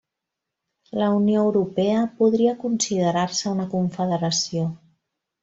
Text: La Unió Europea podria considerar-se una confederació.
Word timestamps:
La 1.01 1.09
Unió 1.17 1.43
Europea 1.49 1.99
podria 2.21 2.57
considerar-se 2.65 3.53
una 3.53 3.69
confederació. 3.77 4.67